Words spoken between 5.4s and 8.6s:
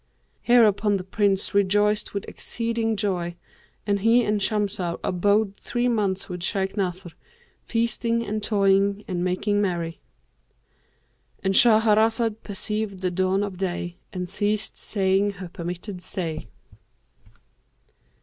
three months with Shaykh Nasr, feasting and